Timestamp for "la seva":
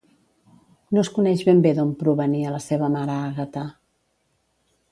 2.55-2.91